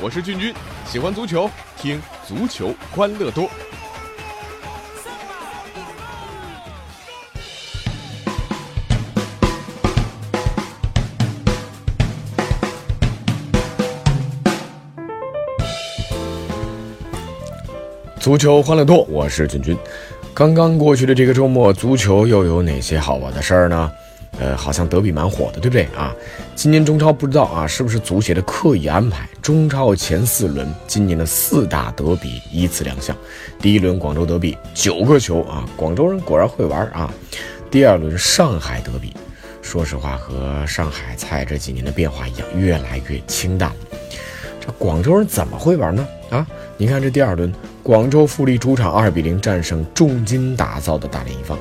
[0.00, 0.54] 我是俊君，
[0.86, 3.50] 喜欢足球，听足球欢乐多。
[18.20, 19.76] 足球欢乐多，我是俊君。
[20.32, 23.90] 刚刚过去的这个周末，足球又有哪些好玩的事儿呢？
[24.38, 26.14] 呃，好像德比蛮火的，对不对啊？
[26.54, 29.28] 今年中超不知道啊，是不是足协的刻意安排？
[29.42, 33.16] 中超前四轮，今年的四大德比依次亮相。
[33.60, 37.12] 第一轮广州德比九个球啊，广州人果然会玩啊。
[37.70, 39.12] 第二轮上海德比，
[39.60, 43.72] 说实话和上海菜这几年的变化一样，越来越清淡。
[44.60, 46.06] 这广州人怎么会玩呢？
[46.30, 47.52] 啊，你看这第二轮，
[47.82, 51.58] 广州富力主场二比零战胜重金打造的大连一方。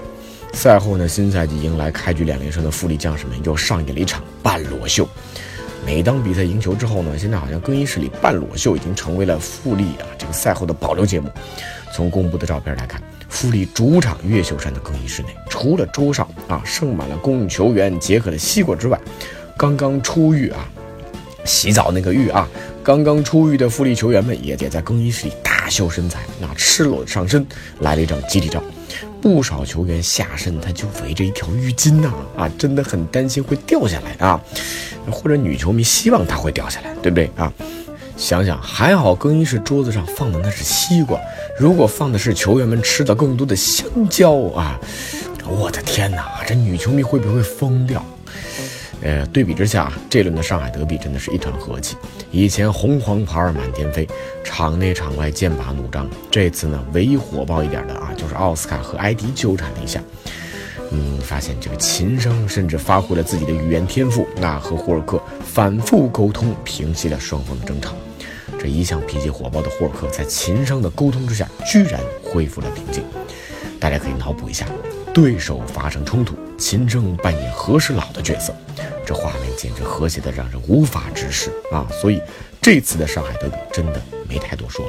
[0.57, 5.07] 赛后呢，新赛季迎来开局两连胜的富力将士们又上演了一场半裸秀。
[5.85, 11.29] 每当比赛赢球之后呢，现在好像更衣室里半裸秀已经成为了富力啊这个赛后的保留节目。
[11.93, 12.99] 从公布的照片来看，
[13.29, 18.99] 富力主场越秀山的更衣室内，除了桌上啊盛满了供球员解渴的西瓜之外，
[19.55, 20.67] 刚刚出狱啊
[21.45, 22.49] 洗澡那个浴啊，
[22.83, 27.45] 刚刚出狱的富力球员们也也在更衣室里大秀身材，那赤裸上身
[27.79, 28.61] 来了一张集体照。
[29.21, 34.39] 不少球员下身他就围着一条浴巾呐，啊，真的很担心会掉下来啊，
[35.11, 37.51] 或者女球迷希望它会掉下来，对不对啊？
[38.15, 41.19] 想想还好，更衣室桌子上放的那是西瓜，
[41.59, 44.79] 如果放的是球员们吃的更多的香蕉啊，
[45.45, 48.03] 我的天哪，这女球迷会不会疯掉？
[49.01, 51.95] 呃，对比之下，这轮的上海德比真的是一团和气。
[52.31, 54.07] 以前红黄牌满天飞，
[54.43, 56.09] 场内场外剑拔弩张。
[56.31, 60.01] 这次呢，唯一火爆一点的啊，就是奥斯卡和埃迪纠缠了一下。
[60.91, 67.93] 嗯，发现这个琴声甚至发挥了自己的语言天赋，那和霍尔克反复沟通，平息了双方的争吵。
[68.59, 73.03] 这一向脾气火爆的霍尔克，在琴声的沟通之下，居然恢复了平静。
[73.79, 74.65] 大家可以脑补一下，
[75.17, 78.53] 对手发生冲突，秦升扮演和事佬的角色，
[79.03, 81.87] 这画面简直和谐的让人无法直视啊！
[81.91, 82.21] 所以
[82.61, 84.85] 这次的上海德比真的没太多说。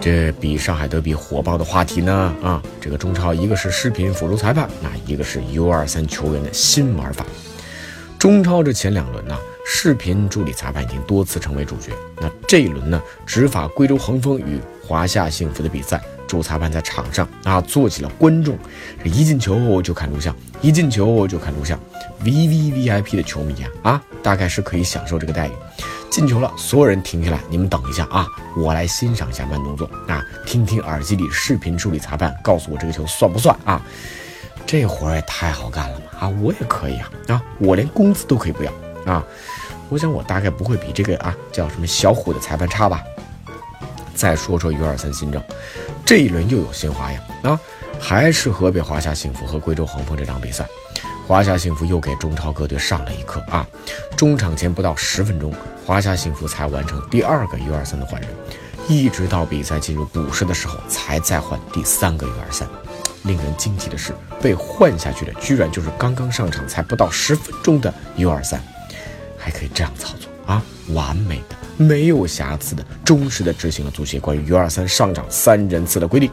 [0.00, 7.26] 这比上海德比火爆的话题呢啊，这个中超一个是视频辅助裁判，那一个是 U23 球员的新玩法。
[8.18, 16.02] 中超这前两轮呢，视频助理裁判已经多次成为主角，那这一轮呢，执法贵州恒丰与华夏幸福的比赛。
[16.32, 18.58] 主裁判在场上啊，做起了观众，
[19.04, 21.78] 这一进球就看录像，一进球就看录像
[22.24, 25.52] ，V V V I P 的球迷啊啊，大概是可以享受这个待遇。
[26.08, 28.26] 进球了，所有人停下来，你们等一下啊，
[28.56, 33.82] 我来欣赏一下慢动作啊，听听耳机里视频助理裁判告诉我这个球算不算啊？
[34.64, 38.72] 这活儿也太好干了嘛啊，我也可以啊啊，我连工资都可以不要
[39.04, 39.22] 啊。
[39.90, 43.02] 我想我大概不会比这个啊叫什么小虎的裁判差吧。
[44.14, 45.42] 再说说 U 二三新政。
[46.04, 47.60] 这一轮又有新花样啊！
[48.00, 50.66] 还是河北华夏幸福和贵州恒丰这场比赛，
[51.26, 53.66] 华夏幸福又给中超各队上了一课啊！
[54.16, 55.54] 中场前不到十分钟，
[55.86, 58.30] 华夏幸福才完成第二个 U23 的换人，
[58.88, 62.64] 一直到比赛进入补时的时候才再换第三个 U23。
[63.22, 68.58] 令人惊奇的是，被换下去的居然就是刚刚上场才不到十分钟的 U23，
[69.38, 70.60] 还可以这样操作啊！
[70.88, 71.54] 完美的。
[71.82, 76.30] 没有瑕疵的、忠实的执行了足协关于 U23 上场三人次的规定。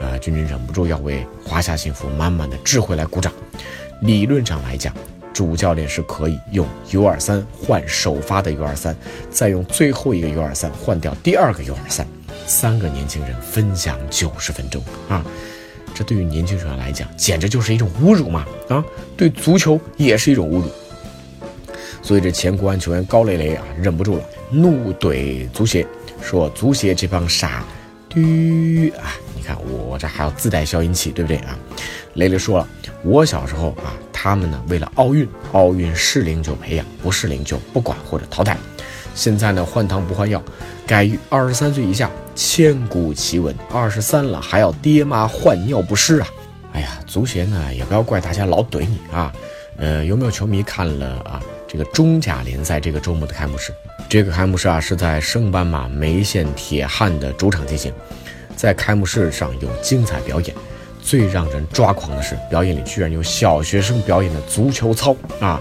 [0.00, 3.32] 呃，君君忍不住要为华夏幸福满满的智慧来鼓掌。
[4.02, 4.94] 理论上来讲，
[5.32, 8.94] 主教练是可以用 U23 换首发的 U23，
[9.30, 12.04] 再用最后一个 U23 换掉第二个 U23，
[12.46, 15.24] 三个年轻人分享九十分钟啊！
[15.94, 18.46] 这对于年轻球员来讲，简直就是一种侮辱嘛！
[18.68, 18.84] 啊，
[19.16, 20.70] 对足球也是一种侮辱。
[22.02, 25.86] 所以这前国安球员高磊磊啊，忍不住了，怒怼足协，
[26.22, 27.64] 说：“足协这帮傻
[28.08, 29.16] 逼啊！
[29.34, 31.58] 你看我这还要自带消音器，对不对啊？”
[32.14, 32.68] 雷雷说了
[33.02, 38.56] ：“我小时候啊，他们呢为了奥运，奥运适龄就培养，不适龄就不管或者淘汰。
[39.14, 40.42] 现在呢换汤不换药，
[40.86, 43.54] 改于二十三岁以下，千古奇闻。
[43.72, 46.28] 二十三了还要爹妈换尿不湿啊！
[46.72, 49.32] 哎呀，足协呢也不要怪大家老怼你啊。
[49.78, 53.72] 呃，有没有球迷看了啊？”这个中甲联赛这个周末的开幕式，
[54.08, 57.92] 这个开幕式啊是在圣斑马梅县铁汉的主场进行，
[58.56, 60.54] 在开幕式上有精彩表演，
[61.02, 65.60] 最让人抓狂的是表演里居然有小学生表演的足球操啊！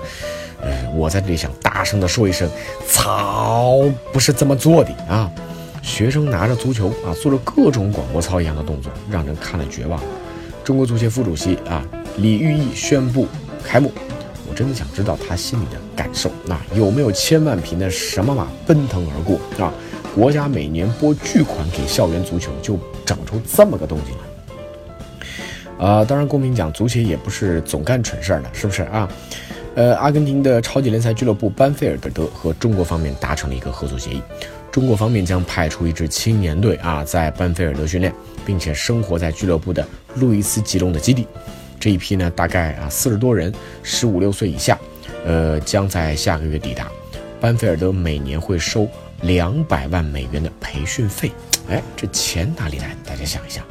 [0.61, 2.49] 呃，我在这里想大声的说一声，
[2.87, 3.81] 操
[4.13, 5.29] 不是这么做的啊！
[5.81, 10.01] 学生拿着足球啊，做着各种广播操一样的动作，让人看了绝望。
[10.63, 11.83] 中国足协副主席啊
[12.17, 13.27] 李玉毅宣布
[13.63, 13.91] 开幕。
[14.49, 16.29] 我真的想知道他心里的感受。
[16.45, 19.73] 那有没有千万匹的什么马奔腾而过啊？
[20.13, 25.85] 国家每年拨巨款给校园足球，就整出这么个动静来。
[25.85, 29.09] 啊，当然公平讲，足协也不是总干蠢事儿的，是不是啊？
[29.75, 34.21] 呃，阿根廷的超级联赛俱乐部班菲尔德和中国方面达成了一个合作协议，
[34.71, 38.13] 中国方面将派出一支青年队啊，在班菲尔德训练，
[38.45, 41.27] 并且生活在俱乐部的路易斯吉隆的基地。
[41.77, 43.53] 这一批呢，大概啊四十多人，
[43.83, 44.79] 十五六岁以下，
[45.25, 46.87] 呃，将在下个月抵达。
[47.41, 48.87] 班菲尔德每年会收
[49.21, 51.31] 两百万美元的培训费，
[51.69, 52.95] 哎，这钱哪里来？
[53.05, 53.63] 大家想一想，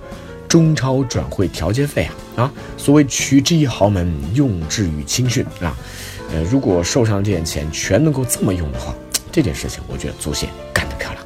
[0.46, 2.04] 中超转会调节费
[2.36, 2.52] 啊啊！
[2.76, 5.76] 所谓取之于豪门，用之于青训啊。
[6.32, 8.94] 呃，如果受伤这点钱全能够这么用的话，
[9.32, 11.24] 这件事情我觉得足协干得漂亮。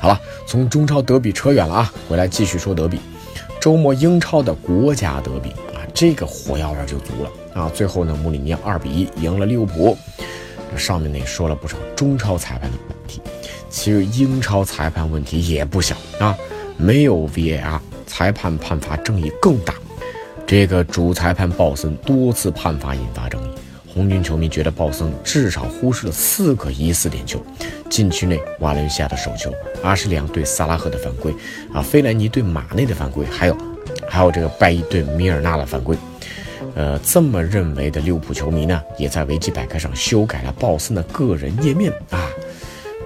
[0.00, 2.98] 好了，从中超德比扯远了啊，回来继续说德比。
[3.60, 7.68] 周末英超的国家德比啊，这个火药味就足了啊。
[7.74, 9.96] 最后呢，穆里尼奥二比一赢了利物浦。
[10.76, 13.22] 上面呢也说了不少中超裁判的问题，
[13.70, 16.36] 其实英超裁判问题也不小啊。
[16.76, 19.74] 没有 VAR，裁判判罚争议更大。
[20.46, 23.46] 这个主裁判鲍森多次判罚引发争议，
[23.86, 27.40] 红军球迷觉得鲍森至少忽视了四个疑似点球：
[27.88, 29.50] 禁区内瓦伦西亚的手球，
[29.82, 31.32] 阿什利扬对萨拉赫的犯规，
[31.72, 33.56] 啊，费莱尼对马内的犯规，还有，
[34.06, 35.96] 还有这个拜伊对米尔纳的犯规。
[36.76, 42.28] 呃，这么认为的利物浦球迷呢，也在维基百科上修改了鲍森的个人页面啊。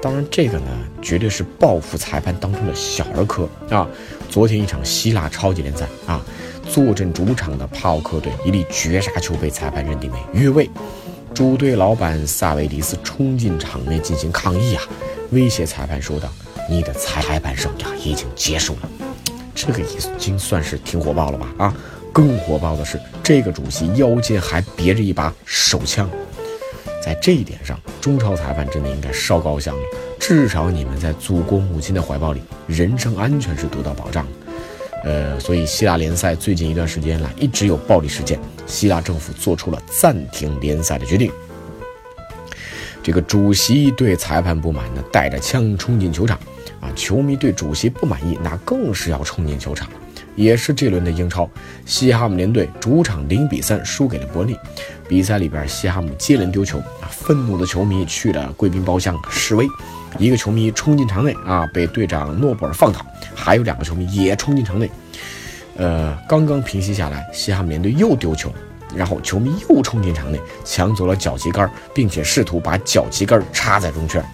[0.03, 0.67] 当然，这个呢，
[1.01, 3.87] 绝对是报复裁判当中的小儿科啊。
[4.29, 6.21] 昨天一场希腊超级联赛啊。
[6.69, 10.71] 坐镇主场的帕奥克队一粒绝杀球被裁判认定为越位，
[11.35, 14.83] 主队老板萨维迪斯冲进场内进行抗议啊，
[15.31, 16.29] 威胁裁判说道
[16.71, 18.89] ：“你的裁判生涯已经结束了。”
[19.53, 21.47] 这个已经算是挺火爆了吧？
[21.59, 21.75] 啊，
[22.13, 26.09] 更火爆的是这个主席腰间还别着一把手枪，
[27.03, 29.83] 在这一点上，中超裁判真的应该烧高香了。
[30.19, 34.27] 至少你们在祖国母亲的怀抱里，人身安全是得到保障。
[35.03, 41.33] 呃，所以希腊联赛最近一段时间来一直有暴力事件，希腊政府做出了暂停联赛的决定。
[43.03, 46.39] 这个主席对裁判不满呢，带着枪冲进球场，
[46.81, 49.89] 啊，球迷对主席不满意，那更是要冲进球场。
[50.37, 51.49] 也是这轮的英超，
[51.85, 54.57] 西汉姆联队主场零比三输给了伯利。
[55.09, 59.67] 比赛里边，西汉姆接连丢球，啊，愤怒的球迷去了贵宾包厢示威。
[60.19, 63.05] 一个球迷冲进场内啊，被队长诺布尔放倒，
[63.35, 64.91] 还有两个球迷也冲进场内。
[65.77, 68.53] 呃，刚刚平息下来，西汉姆联队又丢球，
[68.95, 74.25] 然后球迷又冲进场内，抢走了脚旗杆，并且试图把脚旗杆插在中圈。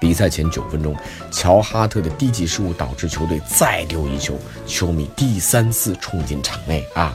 [0.00, 0.96] 比赛前九分钟，
[1.30, 7.14] 乔哈特的低级失误导致球队再丢一球，球迷第三次冲进场内啊！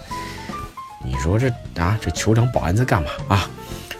[1.04, 3.50] 你说这啊，这球场保安在干嘛啊？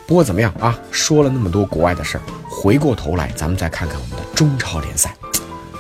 [0.08, 0.78] 不过怎么样啊？
[0.92, 2.22] 说了那么多国外的事儿。
[2.48, 5.14] 回过头来，咱们再看看我们的中超联赛，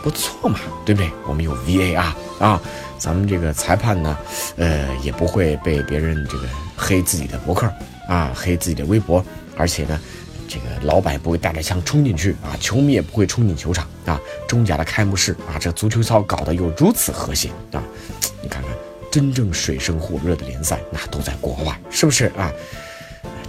[0.04, 1.10] 不错嘛，对不对？
[1.28, 2.62] 我们有 VAR 啊，
[3.00, 4.18] 咱们这个裁判呢，
[4.58, 7.72] 呃，也不会被别人这个黑自己的博客
[8.08, 9.24] 啊，黑自己的微博，
[9.58, 10.00] 而且呢，
[10.56, 14.18] 这个老板不会带着枪冲进去啊，球迷也不会冲进球场啊。
[14.48, 17.84] 中甲的开幕式啊，这足球操搞得又如此和谐啊，
[18.42, 18.72] 你看看，
[19.12, 22.50] 真正水深火热的联赛，那都在国外，是不是啊？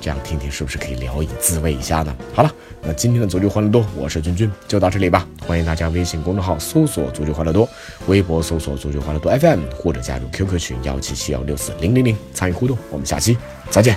[0.00, 2.12] 这样听听是不是可以聊以自慰一下呢？
[2.34, 2.52] 好了，
[2.82, 5.24] 那今天的足球欢乐多，我是君君，就到这里吧。
[5.46, 7.68] 欢迎大家微信公众号搜索“足球欢乐多”，
[8.08, 12.76] 微博搜索“足球欢乐多 FM”，或者加入 QQ 群幺七七幺六四零零零参与互动。
[12.90, 13.38] 我们下期
[13.70, 13.96] 再见。